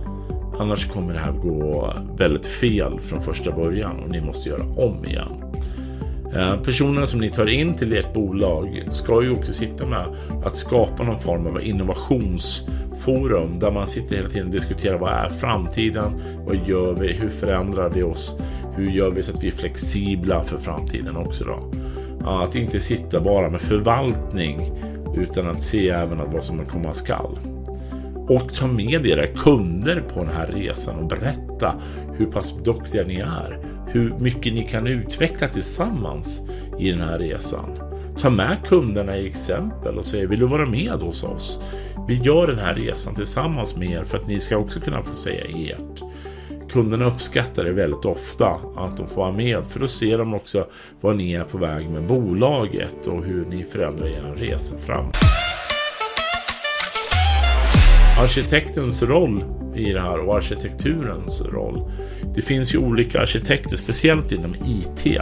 Annars 0.61 0.87
kommer 0.87 1.13
det 1.13 1.19
här 1.19 1.33
gå 1.33 1.95
väldigt 2.17 2.47
fel 2.47 3.01
från 3.01 3.23
första 3.23 3.53
början 3.53 4.01
och 4.01 4.11
ni 4.11 4.21
måste 4.21 4.49
göra 4.49 4.63
om 4.63 5.05
igen. 5.05 5.45
Eh, 6.35 6.61
personerna 6.63 7.07
som 7.07 7.21
ni 7.21 7.31
tar 7.31 7.49
in 7.49 7.75
till 7.75 7.93
ert 7.93 8.15
bolag 8.15 8.83
ska 8.91 9.23
ju 9.23 9.31
också 9.31 9.53
sitta 9.53 9.87
med 9.87 10.05
att 10.45 10.57
skapa 10.57 11.03
någon 11.03 11.19
form 11.19 11.47
av 11.47 11.63
innovationsforum 11.63 13.59
där 13.59 13.71
man 13.71 13.87
sitter 13.87 14.17
hela 14.17 14.29
tiden 14.29 14.47
och 14.47 14.53
diskuterar 14.53 14.99
vad 14.99 15.13
är 15.13 15.29
framtiden? 15.29 16.13
Vad 16.47 16.69
gör 16.69 16.95
vi? 16.95 17.13
Hur 17.13 17.29
förändrar 17.29 17.91
vi 17.91 18.03
oss? 18.03 18.41
Hur 18.77 18.89
gör 18.89 19.11
vi 19.11 19.23
så 19.23 19.33
att 19.33 19.45
vi 19.45 19.49
är 19.49 19.53
flexibla 19.53 20.43
för 20.43 20.59
framtiden 20.59 21.17
också 21.17 21.45
då? 21.45 21.71
Att 22.31 22.55
inte 22.55 22.81
sitta 22.81 23.21
bara 23.21 23.51
med 23.51 23.61
förvaltning 23.61 24.73
utan 25.17 25.51
att 25.51 25.63
se 25.63 25.89
även 25.89 26.33
vad 26.33 26.45
som 26.45 26.67
komma 26.67 26.93
skall. 26.93 27.39
Och 28.31 28.55
ta 28.55 28.67
med 28.67 29.07
era 29.07 29.27
kunder 29.27 30.01
på 30.01 30.25
den 30.25 30.35
här 30.35 30.47
resan 30.47 30.97
och 30.97 31.07
berätta 31.07 31.75
hur 32.17 32.27
pass 32.27 32.55
duktiga 32.65 33.03
ni 33.03 33.17
är. 33.17 33.59
Hur 33.87 34.15
mycket 34.19 34.55
ni 34.55 34.63
kan 34.63 34.87
utveckla 34.87 35.49
tillsammans 35.49 36.43
i 36.79 36.91
den 36.91 37.01
här 37.01 37.19
resan. 37.19 37.79
Ta 38.19 38.31
med 38.31 38.57
kunderna 38.67 39.17
i 39.17 39.27
exempel 39.27 39.99
och 39.99 40.05
säg 40.05 40.27
vill 40.27 40.39
du 40.39 40.47
vara 40.47 40.67
med 40.67 40.93
hos 40.93 41.25
oss? 41.25 41.61
Vi 42.09 42.15
gör 42.15 42.47
den 42.47 42.59
här 42.59 42.75
resan 42.75 43.15
tillsammans 43.15 43.77
med 43.77 43.91
er 43.91 44.05
för 44.05 44.19
att 44.19 44.27
ni 44.27 44.41
ska 44.41 44.57
också 44.57 44.81
kunna 44.81 45.03
få 45.03 45.15
säga 45.15 45.45
ert. 45.45 46.03
Kunderna 46.71 47.05
uppskattar 47.05 47.65
det 47.65 47.73
väldigt 47.73 48.05
ofta 48.05 48.47
att 48.77 48.97
de 48.97 49.07
får 49.07 49.17
vara 49.17 49.33
med 49.33 49.67
för 49.67 49.81
då 49.81 49.89
ser 49.89 50.19
de 50.19 50.35
också 50.35 50.67
vad 51.01 51.17
ni 51.17 51.33
är 51.33 51.45
på 51.45 51.59
väg 51.59 51.91
med 51.91 52.07
bolaget 52.07 53.07
och 53.07 53.25
hur 53.25 53.47
ni 53.47 53.65
förändrar 53.65 54.07
er 54.07 54.35
resa 54.37 54.75
framåt 54.79 55.40
arkitektens 58.21 59.03
roll 59.03 59.45
i 59.75 59.93
det 59.93 60.01
här 60.01 60.19
och 60.19 60.37
arkitekturens 60.37 61.43
roll. 61.43 61.91
Det 62.35 62.43
finns 62.43 62.75
ju 62.75 62.79
olika 62.79 63.21
arkitekter, 63.21 63.77
speciellt 63.77 64.33
inom 64.33 64.55
IT. 64.55 65.21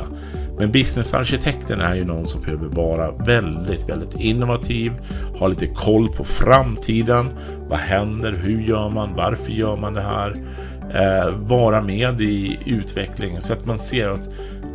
Men 0.58 0.72
businessarkitekten 0.72 1.80
är 1.80 1.94
ju 1.94 2.04
någon 2.04 2.26
som 2.26 2.40
behöver 2.40 2.66
vara 2.66 3.10
väldigt, 3.10 3.88
väldigt 3.88 4.14
innovativ, 4.14 4.92
ha 5.38 5.48
lite 5.48 5.66
koll 5.66 6.08
på 6.08 6.24
framtiden. 6.24 7.28
Vad 7.68 7.78
händer? 7.78 8.32
Hur 8.32 8.60
gör 8.60 8.90
man? 8.90 9.14
Varför 9.14 9.52
gör 9.52 9.76
man 9.76 9.94
det 9.94 10.02
här? 10.02 10.36
Eh, 10.94 11.36
vara 11.36 11.82
med 11.82 12.20
i 12.20 12.58
utvecklingen 12.66 13.42
så 13.42 13.52
att 13.52 13.66
man 13.66 13.78
ser 13.78 14.08
att 14.08 14.28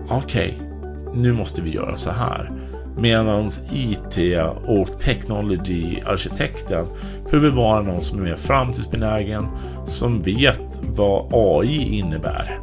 okej, 0.09 0.59
okay, 0.59 1.21
nu 1.21 1.31
måste 1.33 1.61
vi 1.61 1.73
göra 1.73 1.95
så 1.95 2.11
här. 2.11 2.51
Medan 2.97 3.49
IT 3.71 4.37
och 4.65 4.99
technology-arkitekten 4.99 6.85
behöver 7.31 7.49
vara 7.49 7.81
någon 7.81 8.01
som 8.01 8.19
är 8.19 8.23
mer 8.23 8.35
framtidsbenägen, 8.35 9.47
som 9.85 10.19
vet 10.19 10.79
vad 10.81 11.29
AI 11.33 11.97
innebär. 11.99 12.59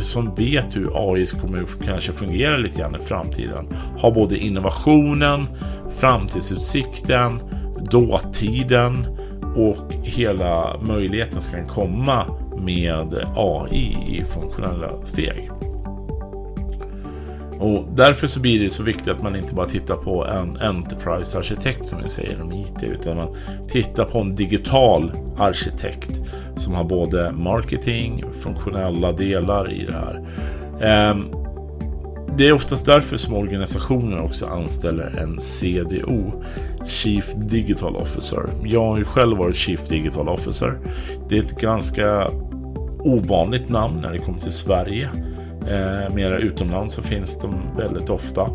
Som 0.00 0.34
vet 0.34 0.76
hur 0.76 1.12
AI 1.12 1.26
kommer 1.26 1.64
kanske 1.84 2.12
fungera 2.12 2.56
lite 2.56 2.80
grann 2.80 2.96
i 2.96 3.04
framtiden. 3.04 3.68
Har 3.98 4.10
både 4.10 4.36
innovationen, 4.36 5.46
framtidsutsikten, 5.96 7.40
dåtiden 7.90 9.06
och 9.56 9.92
hela 10.02 10.76
möjligheten 10.82 11.40
ska 11.40 11.66
komma 11.66 12.26
med 12.58 13.26
AI 13.36 13.96
i 14.08 14.24
funktionella 14.24 15.06
steg. 15.06 15.50
Och 17.62 17.88
därför 17.94 18.26
så 18.26 18.40
blir 18.40 18.60
det 18.60 18.70
så 18.70 18.82
viktigt 18.82 19.08
att 19.08 19.22
man 19.22 19.36
inte 19.36 19.54
bara 19.54 19.66
tittar 19.66 19.96
på 19.96 20.24
en 20.24 20.56
Enterprise-arkitekt 20.56 21.86
som 21.86 22.02
vi 22.02 22.08
säger 22.08 22.42
om 22.42 22.52
IT, 22.52 22.82
utan 22.82 23.16
man 23.16 23.36
tittar 23.68 24.04
på 24.04 24.18
en 24.18 24.34
digital 24.34 25.12
arkitekt 25.38 26.22
som 26.56 26.74
har 26.74 26.84
både 26.84 27.32
marketing, 27.32 28.24
funktionella 28.40 29.12
delar 29.12 29.72
i 29.72 29.86
det 29.86 29.92
här. 29.92 30.26
Ehm, 30.82 31.24
det 32.36 32.48
är 32.48 32.52
oftast 32.52 32.86
därför 32.86 33.16
som 33.16 33.34
organisationer 33.34 34.22
också 34.22 34.46
anställer 34.46 35.18
en 35.18 35.40
CDO, 35.40 36.42
Chief 36.86 37.32
Digital 37.36 37.96
Officer. 37.96 38.42
Jag 38.64 38.84
har 38.84 38.98
ju 38.98 39.04
själv 39.04 39.38
varit 39.38 39.56
Chief 39.56 39.88
Digital 39.88 40.28
Officer. 40.28 40.78
Det 41.28 41.38
är 41.38 41.42
ett 41.42 41.60
ganska 41.60 42.30
ovanligt 42.98 43.68
namn 43.68 44.00
när 44.00 44.12
det 44.12 44.18
kommer 44.18 44.38
till 44.38 44.52
Sverige. 44.52 45.10
Eh, 45.68 46.14
mera 46.14 46.38
utomlands 46.38 46.94
så 46.94 47.02
finns 47.02 47.40
de 47.40 47.54
väldigt 47.76 48.10
ofta. 48.10 48.48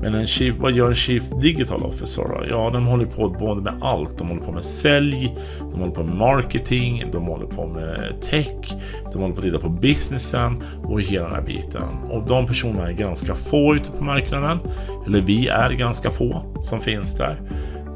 Men 0.00 0.14
en 0.14 0.26
chief, 0.26 0.54
vad 0.58 0.72
gör 0.72 0.88
en 0.88 0.94
Chief 0.94 1.22
Digital 1.42 1.82
Officer 1.82 2.22
då? 2.22 2.44
Ja, 2.48 2.70
de 2.72 2.86
håller 2.86 3.06
på 3.06 3.28
både 3.28 3.60
med 3.60 3.82
allt. 3.82 4.18
De 4.18 4.28
håller 4.28 4.42
på 4.42 4.52
med 4.52 4.64
sälj, 4.64 5.36
de 5.72 5.80
håller 5.80 5.92
på 5.92 6.02
med 6.02 6.16
marketing, 6.16 7.04
de 7.12 7.24
håller 7.24 7.46
på 7.46 7.66
med 7.66 8.20
tech, 8.20 8.76
de 9.12 9.22
håller 9.22 9.34
på 9.34 9.40
att 9.40 9.44
titta 9.44 9.58
på 9.58 9.68
businessen 9.68 10.62
och 10.84 11.00
hela 11.00 11.24
den 11.24 11.34
här 11.34 11.42
biten. 11.42 11.88
Och 12.10 12.26
de 12.26 12.46
personerna 12.46 12.88
är 12.88 12.92
ganska 12.92 13.34
få 13.34 13.74
ute 13.74 13.90
på 13.90 14.04
marknaden. 14.04 14.58
Eller 15.06 15.20
vi 15.20 15.48
är 15.48 15.70
ganska 15.70 16.10
få 16.10 16.54
som 16.62 16.80
finns 16.80 17.14
där. 17.14 17.40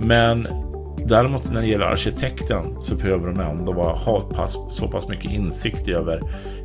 Men 0.00 0.48
Däremot 1.06 1.52
när 1.52 1.60
det 1.60 1.66
gäller 1.66 1.84
arkitekten 1.84 2.76
så 2.80 2.94
behöver 2.94 3.32
de 3.32 3.40
ändå 3.40 3.72
ha 3.82 4.20
pass, 4.20 4.56
så 4.70 4.88
pass 4.88 5.08
mycket 5.08 5.30
insikt 5.32 5.88
över 5.88 6.20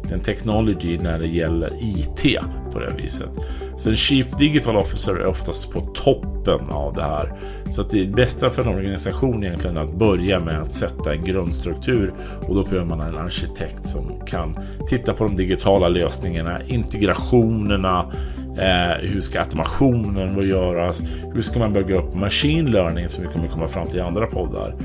den 0.10 0.20
technology 0.20 0.98
när 0.98 1.20
det 1.20 1.27
gäller 1.27 1.74
IT 1.82 2.39
på 2.74 2.80
det 2.80 2.94
viset. 2.98 3.30
Så 3.77 3.89
en 3.89 3.96
Chief 3.96 4.27
Digital 4.38 4.75
Officer 4.77 5.15
är 5.15 5.25
oftast 5.25 5.72
på 5.72 5.82
toppen 5.82 6.70
av 6.70 6.94
det 6.94 7.04
här. 7.04 7.34
Så 7.70 7.82
att 7.82 7.89
det 7.89 8.12
bästa 8.12 8.50
för 8.50 8.62
en 8.62 8.68
organisation 8.68 9.44
egentligen 9.44 9.77
är 9.77 9.82
att 9.82 9.96
börja 9.96 10.39
med 10.39 10.62
att 10.62 10.74
sätta 10.74 11.13
en 11.13 11.24
grundstruktur 11.24 12.13
och 12.48 12.56
då 12.56 12.63
behöver 12.63 12.86
man 12.86 13.00
en 13.01 13.18
arkitekt 13.18 13.89
som 13.89 14.20
kan 14.25 14.58
titta 14.88 15.13
på 15.13 15.24
de 15.24 15.36
digitala 15.36 15.88
lösningarna, 15.88 16.63
integrationerna, 16.63 18.12
Eh, 18.57 19.09
hur 19.09 19.21
ska 19.21 19.39
automationen 19.39 20.47
göras? 20.47 21.03
Hur 21.33 21.41
ska 21.41 21.59
man 21.59 21.74
bygga 21.74 21.95
upp 21.95 22.13
machine 22.13 22.71
learning 22.71 23.07
som 23.07 23.24
vi 23.24 23.29
kommer 23.29 23.47
komma 23.47 23.67
fram 23.67 23.88
till 23.88 24.00
i 24.00 24.01
andra 24.01 24.27
poddar? 24.27 24.75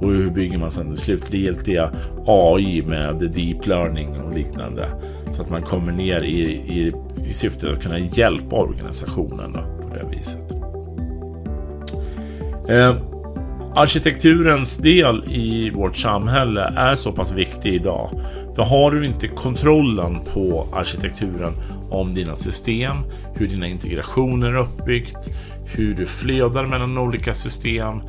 Och 0.00 0.12
hur 0.12 0.30
bygger 0.30 0.58
man 0.58 0.70
sedan 0.70 0.90
det 0.90 0.96
slutgiltiga 0.96 1.90
AI 2.26 2.82
med 2.82 3.30
deep 3.34 3.66
learning 3.66 4.20
och 4.20 4.34
liknande? 4.34 4.88
Så 5.30 5.42
att 5.42 5.50
man 5.50 5.62
kommer 5.62 5.92
ner 5.92 6.20
i, 6.20 6.40
i, 6.50 6.92
i 7.30 7.34
syftet 7.34 7.70
att 7.70 7.82
kunna 7.82 7.98
hjälpa 7.98 8.56
organisationen 8.56 9.52
då, 9.52 9.88
på 9.88 9.94
det 9.94 10.16
viset. 10.16 10.52
Eh, 12.68 12.96
arkitekturens 13.74 14.76
del 14.76 15.24
i 15.28 15.70
vårt 15.70 15.96
samhälle 15.96 16.72
är 16.76 16.94
så 16.94 17.12
pass 17.12 17.32
viktig 17.32 17.74
idag. 17.74 18.10
För 18.54 18.62
har 18.62 18.90
du 18.90 19.06
inte 19.06 19.28
kontrollen 19.28 20.20
på 20.34 20.66
arkitekturen 20.72 21.52
om 21.90 22.14
dina 22.14 22.36
system, 22.36 22.96
hur 23.34 23.48
dina 23.48 23.66
integrationer 23.66 24.48
är 24.52 24.56
uppbyggt, 24.56 25.30
hur 25.64 25.94
du 25.94 26.06
flödar 26.06 26.66
mellan 26.66 26.98
olika 26.98 27.34
system 27.34 28.00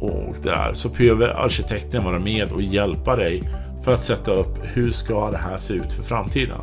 och 0.00 0.34
det 0.42 0.50
där 0.50 0.74
så 0.74 0.88
behöver 0.88 1.28
arkitekten 1.28 2.04
vara 2.04 2.18
med 2.18 2.52
och 2.52 2.62
hjälpa 2.62 3.16
dig 3.16 3.42
för 3.84 3.92
att 3.92 3.98
sätta 3.98 4.32
upp 4.32 4.58
hur 4.62 4.90
ska 4.90 5.30
det 5.30 5.38
här 5.38 5.58
se 5.58 5.74
ut 5.74 5.92
för 5.92 6.02
framtiden. 6.02 6.60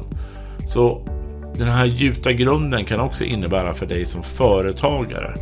Så 0.67 1.01
den 1.57 1.67
här 1.67 1.85
gjuta 1.85 2.31
grunden 2.31 2.85
kan 2.85 2.99
också 2.99 3.23
innebära 3.23 3.73
för 3.73 3.85
dig 3.85 4.05
som 4.05 4.23
företagare 4.23 5.33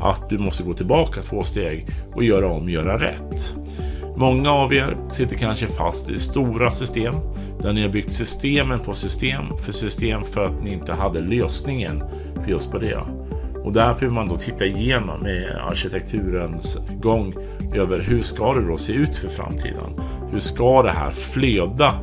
att 0.00 0.30
du 0.30 0.38
måste 0.38 0.62
gå 0.62 0.74
tillbaka 0.74 1.22
två 1.22 1.42
steg 1.42 1.86
och 2.12 2.24
göra 2.24 2.52
om, 2.52 2.68
göra 2.68 2.98
rätt. 2.98 3.54
Många 4.20 4.50
av 4.50 4.74
er 4.74 4.96
sitter 5.10 5.36
kanske 5.36 5.66
fast 5.66 6.10
i 6.10 6.18
stora 6.18 6.70
system 6.70 7.14
där 7.60 7.72
ni 7.72 7.82
har 7.82 7.88
byggt 7.88 8.12
systemen 8.12 8.80
på 8.80 8.94
system 8.94 9.44
för 9.64 9.72
system 9.72 10.24
för 10.24 10.44
att 10.44 10.62
ni 10.62 10.72
inte 10.72 10.92
hade 10.92 11.20
lösningen 11.20 12.02
för 12.34 12.50
just 12.50 12.70
på 12.70 12.78
det. 12.78 12.98
Och 13.64 13.72
där 13.72 13.94
behöver 13.94 14.14
man 14.14 14.28
då 14.28 14.36
titta 14.36 14.64
igenom 14.64 15.20
med 15.20 15.56
arkitekturens 15.70 16.78
gång 17.02 17.34
över 17.74 17.98
hur 17.98 18.22
ska 18.22 18.54
det 18.54 18.68
då 18.68 18.76
se 18.76 18.92
ut 18.92 19.16
för 19.16 19.28
framtiden? 19.28 20.00
Hur 20.32 20.40
ska 20.40 20.82
det 20.82 20.92
här 20.92 21.10
flöda 21.10 21.94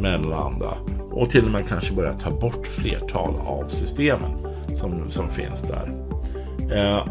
mellan? 0.00 0.62
Och 1.10 1.30
till 1.30 1.44
och 1.44 1.50
med 1.50 1.68
kanske 1.68 1.94
börja 1.94 2.14
ta 2.14 2.30
bort 2.30 2.66
flertal 2.66 3.34
av 3.46 3.68
systemen 3.68 4.30
som, 4.74 5.10
som 5.10 5.30
finns 5.30 5.62
där. 5.62 5.92
Eh, 6.72 7.04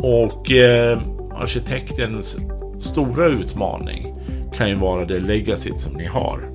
och 0.00 0.50
eh, 0.50 0.98
arkitektens 1.34 2.38
stora 2.84 3.28
utmaning 3.28 4.14
kan 4.56 4.68
ju 4.68 4.74
vara 4.74 5.04
det 5.04 5.20
legacyt 5.20 5.80
som 5.80 5.92
ni 5.92 6.06
har. 6.06 6.50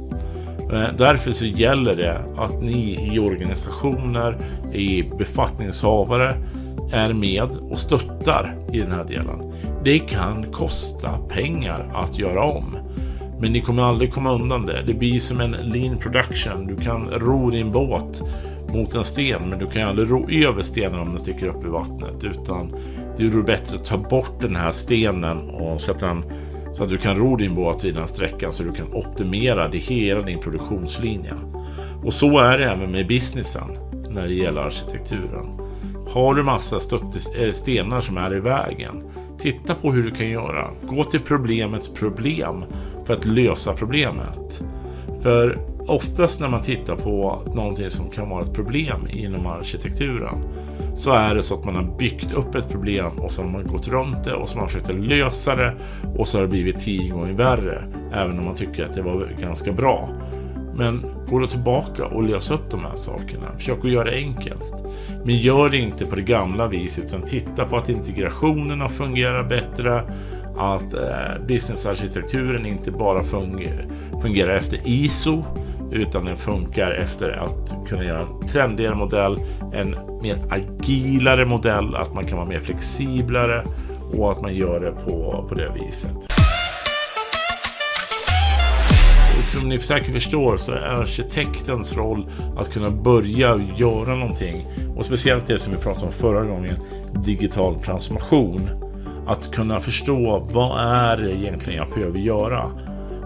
Eh, 0.74 0.96
därför 0.98 1.32
så 1.32 1.46
gäller 1.46 1.96
det 1.96 2.20
att 2.38 2.62
ni 2.62 3.10
i 3.14 3.20
organisationer, 3.20 4.38
i 4.74 5.04
befattningshavare 5.04 6.36
är 6.92 7.14
med 7.14 7.50
och 7.70 7.80
stöttar 7.80 8.56
i 8.74 8.80
den 8.80 8.92
här 8.92 9.04
delen. 9.04 9.54
Det 9.84 10.00
kan 10.00 10.52
kosta 10.52 11.18
pengar 11.30 11.92
att 11.94 12.20
göra 12.20 12.44
om. 12.44 12.78
Men 13.40 13.54
ni 13.54 13.62
kommer 13.62 13.84
aldrig 13.84 14.14
komma 14.14 14.34
undan 14.34 14.66
det. 14.66 14.84
Det 14.88 14.94
blir 14.94 15.20
som 15.20 15.42
en 15.42 15.52
lean 15.52 15.98
production. 15.98 16.68
Du 16.68 16.76
kan 16.76 17.10
ro 17.10 17.50
din 17.50 17.72
båt 17.72 18.22
mot 18.74 18.96
en 18.96 19.04
sten, 19.04 19.50
men 19.50 19.60
du 19.60 19.66
kan 19.66 19.88
aldrig 19.88 20.12
ro 20.12 20.30
över 20.30 20.62
stenen 20.62 21.00
om 21.00 21.10
den 21.10 21.20
sticker 21.20 21.48
upp 21.48 21.64
i 21.64 21.68
vattnet. 21.68 22.24
Utan 22.24 22.76
det 23.20 23.26
är 23.26 23.44
bättre 23.44 23.76
att 23.76 23.86
ta 23.86 23.98
bort 23.98 24.42
den 24.42 24.56
här 24.56 24.72
stenen 24.72 25.50
och 25.50 25.82
sätta 25.82 26.08
den 26.08 26.24
så 26.72 26.84
att 26.84 26.90
du 26.90 26.98
kan 26.98 27.16
ro 27.16 27.36
din 27.36 27.56
båt 27.56 27.86
i 27.86 27.92
den 27.92 28.08
sträckan 28.08 28.54
så 28.54 28.64
du 28.64 28.72
kan 28.72 28.94
optimera 28.94 29.68
det 29.68 29.78
hela 29.78 30.22
din 30.22 30.40
produktionslinje. 30.40 31.34
Och 32.04 32.14
så 32.14 32.40
är 32.40 32.58
det 32.58 32.66
även 32.66 32.92
med 32.92 33.08
businessen 33.08 33.78
när 34.10 34.28
det 34.28 34.34
gäller 34.34 34.62
arkitekturen. 34.62 35.46
Har 36.08 36.36
du 36.36 36.44
massa 36.44 36.76
eh, 36.76 37.52
stenar 37.52 38.02
som 38.02 38.18
är 38.18 38.36
i 38.36 38.40
vägen, 38.40 39.04
titta 39.40 39.76
på 39.76 39.92
hur 39.92 40.04
du 40.04 40.12
kan 40.12 40.30
göra. 40.30 40.70
Gå 40.84 41.04
till 41.04 41.20
problemets 41.20 41.94
problem 41.94 42.64
för 43.06 43.14
att 43.14 43.26
lösa 43.26 43.74
problemet. 43.74 44.62
För 45.22 45.58
oftast 45.90 46.40
när 46.40 46.50
man 46.50 46.62
tittar 46.62 46.96
på 46.96 47.44
någonting 47.54 47.90
som 47.90 48.10
kan 48.10 48.30
vara 48.30 48.42
ett 48.42 48.54
problem 48.54 49.08
inom 49.10 49.48
arkitekturen 49.48 50.44
så 50.96 51.12
är 51.12 51.36
det 51.36 51.44
så 51.44 51.54
att 51.54 51.66
man 51.66 51.76
har 51.76 51.98
byggt 51.98 52.32
upp 52.32 52.56
ett 52.56 52.70
problem 52.70 53.12
och 53.20 53.32
så 53.32 53.42
har 53.42 53.50
man 53.50 53.64
gått 53.64 53.88
runt 53.88 54.24
det 54.24 54.34
och 54.34 54.50
så 54.50 54.56
har 54.56 54.62
man 54.62 54.70
försökt 54.70 54.90
lösa 54.90 55.56
det 55.56 55.74
och 56.18 56.28
så 56.28 56.38
har 56.38 56.42
det 56.42 56.48
blivit 56.48 56.80
tio 56.80 57.12
gånger 57.12 57.34
värre. 57.34 57.84
Även 58.14 58.40
om 58.40 58.46
man 58.46 58.56
tycker 58.56 58.86
att 58.86 58.94
det 58.94 59.02
var 59.02 59.28
ganska 59.42 59.72
bra. 59.72 60.10
Men 60.76 61.06
gå 61.30 61.40
då 61.40 61.48
tillbaka 61.48 62.06
och 62.06 62.24
lös 62.24 62.52
upp 62.52 62.72
de 62.72 62.80
här 62.80 62.96
sakerna. 62.96 63.48
Försök 63.58 63.78
att 63.86 63.92
göra 63.92 64.04
det 64.04 64.16
enkelt. 64.16 64.84
Men 65.24 65.38
gör 65.38 65.70
det 65.70 65.78
inte 65.78 66.06
på 66.06 66.16
det 66.16 66.22
gamla 66.22 66.68
viset 66.68 67.06
utan 67.06 67.22
titta 67.22 67.66
på 67.66 67.78
att 67.78 67.90
integrationerna 67.90 68.90
fungerar 68.90 69.44
bättre. 69.44 70.04
Att 70.58 70.94
eh, 70.94 71.46
businessarkitekturen 71.48 72.66
inte 72.66 72.92
bara 72.92 73.24
funger 73.24 73.86
fungerar 74.22 74.56
efter 74.56 74.80
ISO 74.86 75.44
utan 75.92 76.26
den 76.26 76.38
funkar 76.38 76.92
efter 76.92 77.30
att 77.30 77.88
kunna 77.88 78.04
göra 78.04 78.20
en 78.20 78.48
trendigare 78.48 78.96
modell, 78.96 79.38
en 79.74 79.96
mer 80.22 80.36
agilare 80.50 81.46
modell, 81.46 81.96
att 81.96 82.14
man 82.14 82.26
kan 82.26 82.38
vara 82.38 82.48
mer 82.48 82.60
flexiblare 82.60 83.64
och 84.14 84.32
att 84.32 84.42
man 84.42 84.56
gör 84.56 84.80
det 84.80 84.92
på, 84.92 85.46
på 85.50 85.56
det 85.56 85.72
viset. 85.86 86.18
Och 89.40 89.52
som 89.52 89.70
ni 89.70 89.80
säkert 89.80 90.14
förstår 90.14 90.58
så 90.58 90.72
är 90.72 90.78
arkitektens 90.78 91.98
roll 91.98 92.30
att 92.58 92.74
kunna 92.74 92.90
börja 92.90 93.60
göra 93.78 94.16
någonting 94.16 94.66
och 94.98 95.06
speciellt 95.06 95.48
det 95.48 95.58
som 95.58 95.74
vi 95.74 95.80
pratade 95.80 96.06
om 96.06 96.12
förra 96.12 96.44
gången, 96.44 96.76
digital 97.14 97.80
transformation. 97.80 98.70
Att 99.28 99.52
kunna 99.52 99.80
förstå 99.80 100.48
vad 100.52 100.80
är 100.80 101.18
det 101.18 101.32
egentligen 101.32 101.80
jag 101.80 101.90
behöver 101.96 102.20
göra? 102.20 102.72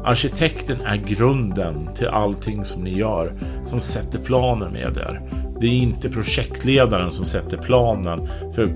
Arkitekten 0.03 0.81
är 0.81 0.95
grunden 0.95 1.89
till 1.95 2.07
allting 2.07 2.65
som 2.65 2.83
ni 2.83 2.97
gör, 2.97 3.33
som 3.65 3.79
sätter 3.79 4.19
planen 4.19 4.73
med 4.73 4.97
er. 4.97 5.21
Det 5.59 5.67
är 5.67 5.71
inte 5.71 6.09
projektledaren 6.09 7.11
som 7.11 7.25
sätter 7.25 7.57
planen, 7.57 8.27
för 8.55 8.69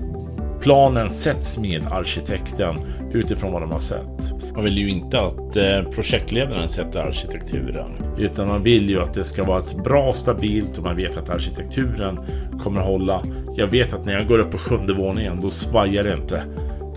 planen 0.60 1.10
sätts 1.10 1.58
med 1.58 1.92
arkitekten 1.92 2.76
utifrån 3.12 3.52
vad 3.52 3.62
de 3.62 3.70
har 3.70 3.78
sett. 3.78 4.32
Man 4.54 4.64
vill 4.64 4.78
ju 4.78 4.90
inte 4.90 5.20
att 5.20 5.56
eh, 5.56 5.82
projektledaren 5.94 6.68
sätter 6.68 7.00
arkitekturen, 7.00 7.90
utan 8.18 8.48
man 8.48 8.62
vill 8.62 8.90
ju 8.90 9.00
att 9.00 9.14
det 9.14 9.24
ska 9.24 9.44
vara 9.44 9.58
ett 9.58 9.84
bra, 9.84 10.12
stabilt 10.12 10.78
och 10.78 10.84
man 10.84 10.96
vet 10.96 11.16
att 11.16 11.30
arkitekturen 11.30 12.18
kommer 12.62 12.80
hålla. 12.80 13.22
Jag 13.56 13.66
vet 13.66 13.92
att 13.92 14.04
när 14.04 14.12
jag 14.12 14.26
går 14.26 14.38
upp 14.38 14.50
på 14.50 14.58
sjunde 14.58 14.94
våningen, 14.94 15.40
då 15.40 15.50
svajar 15.50 16.04
det 16.04 16.12
inte 16.12 16.42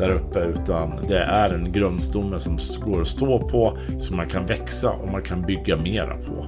där 0.01 0.13
uppe 0.13 0.39
utan 0.39 0.91
det 1.07 1.19
är 1.19 1.53
en 1.53 1.71
grundstomme 1.71 2.39
som 2.39 2.57
går 2.85 3.01
att 3.01 3.07
stå 3.07 3.39
på 3.39 3.77
som 3.99 4.17
man 4.17 4.27
kan 4.27 4.45
växa 4.45 4.89
och 4.89 5.11
man 5.11 5.21
kan 5.21 5.41
bygga 5.41 5.77
mera 5.77 6.17
på. 6.17 6.45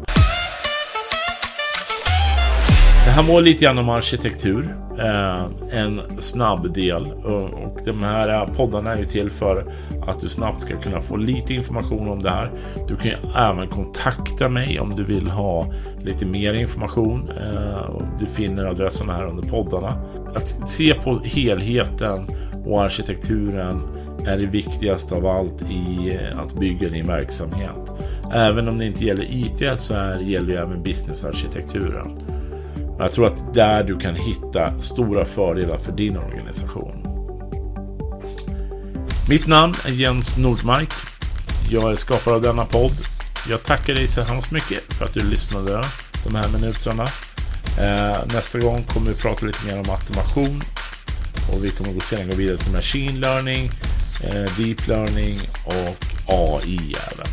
Det 3.06 3.12
här 3.12 3.24
var 3.24 3.42
lite 3.42 3.66
grann 3.66 3.78
om 3.78 3.90
arkitektur. 3.90 4.76
Eh, 5.00 5.46
en 5.72 6.02
snabb 6.20 6.74
del 6.74 7.12
och 7.12 7.80
de 7.86 8.04
här 8.04 8.46
poddarna 8.46 8.94
är 8.94 8.98
ju 8.98 9.06
till 9.06 9.30
för 9.30 9.74
att 10.08 10.20
du 10.20 10.30
snabbt 10.30 10.62
ska 10.62 10.80
kunna 10.82 11.02
få 11.02 11.16
lite 11.16 11.54
information 11.54 12.10
om 12.10 12.22
det 12.22 12.30
här. 12.30 12.52
Du 12.88 12.96
kan 12.96 13.06
ju 13.06 13.18
även 13.36 13.68
kontakta 13.68 14.50
mig 14.50 14.80
om 14.80 14.96
du 14.96 15.04
vill 15.04 15.28
ha 15.28 15.68
lite 16.02 16.26
mer 16.26 16.54
information. 16.54 17.30
Eh, 17.30 18.02
du 18.20 18.26
finner 18.26 18.66
adresserna 18.66 19.14
här 19.14 19.26
under 19.26 19.44
poddarna. 19.50 20.04
Att 20.36 20.70
se 20.70 20.94
på 20.94 21.20
helheten 21.20 22.28
och 22.66 22.84
arkitekturen 22.84 23.82
är 24.26 24.38
det 24.38 24.46
viktigaste 24.46 25.16
av 25.16 25.26
allt 25.26 25.62
i 25.62 26.16
eh, 26.16 26.40
att 26.40 26.60
bygga 26.60 26.90
din 26.90 27.08
verksamhet. 27.08 27.94
Även 28.34 28.68
om 28.68 28.78
det 28.78 28.86
inte 28.86 29.06
gäller 29.06 29.26
IT 29.30 29.80
så 29.80 29.94
är, 29.94 30.20
gäller 30.20 30.54
det 30.54 30.60
även 30.60 30.84
businessarkitekturen. 30.84 32.20
Jag 33.00 33.12
tror 33.12 33.26
att 33.26 33.54
där 33.54 33.84
du 33.84 33.98
kan 33.98 34.16
hitta 34.16 34.80
stora 34.80 35.26
fördelar 35.26 35.78
för 35.78 35.92
din 35.92 36.18
organisation. 36.18 37.04
Mitt 39.30 39.48
namn 39.48 39.74
är 39.86 39.92
Jens 39.92 40.38
Nordmark. 40.38 40.90
Jag 41.72 41.92
är 41.92 41.96
skapare 41.96 42.36
av 42.36 42.42
denna 42.42 42.66
podd. 42.66 42.92
Jag 43.50 43.64
tackar 43.64 43.94
dig 43.94 44.08
så 44.08 44.22
hemskt 44.22 44.52
mycket 44.52 44.94
för 44.94 45.06
att 45.06 45.14
du 45.14 45.24
lyssnade 45.24 45.84
de 46.24 46.36
här 46.36 46.50
minuterna. 46.50 47.04
Eh, 47.80 48.18
nästa 48.34 48.60
gång 48.60 48.84
kommer 48.84 49.08
vi 49.08 49.16
prata 49.16 49.46
lite 49.46 49.66
mer 49.66 49.80
om 49.80 49.90
automation 49.90 50.62
och 51.52 51.64
vi 51.64 51.70
kommer 51.70 52.00
sedan 52.00 52.30
gå 52.30 52.36
vidare 52.36 52.58
till 52.58 52.72
machine 52.72 53.20
learning, 53.20 53.72
eh, 54.24 54.58
deep 54.58 54.88
learning 54.88 55.40
och 55.66 56.06
AI 56.28 56.96
även. 57.12 57.28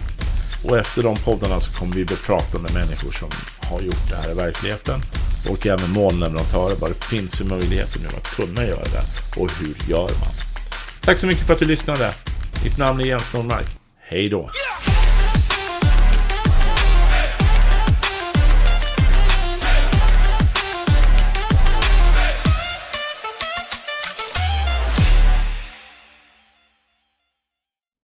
Och 0.64 0.78
efter 0.78 1.02
de 1.02 1.16
poddarna 1.16 1.60
så 1.60 1.72
kommer 1.72 1.94
vi 1.94 2.06
prata 2.06 2.58
med 2.58 2.74
människor 2.74 3.10
som 3.10 3.28
har 3.58 3.80
gjort 3.80 4.10
det 4.10 4.16
här 4.16 4.30
i 4.30 4.34
verkligheten 4.34 5.00
och 5.48 5.66
även 5.66 5.90
molnleverantörer 5.90 6.76
vad 6.76 6.90
det 6.90 7.04
finns 7.04 7.36
för 7.36 7.44
möjligheter 7.44 8.00
nu 8.00 8.06
att 8.06 8.30
kunna 8.36 8.64
göra 8.64 8.84
det 8.84 9.02
och 9.40 9.50
hur 9.52 9.90
gör 9.90 10.10
man. 10.20 10.32
Tack 11.00 11.18
så 11.18 11.26
mycket 11.26 11.46
för 11.46 11.52
att 11.52 11.60
du 11.60 11.66
lyssnade. 11.66 12.14
Mitt 12.64 12.78
namn 12.78 13.00
är 13.00 13.04
Jens 13.04 13.32
Nordmark. 13.32 13.66
Hej 14.08 14.28
då! 14.28 14.50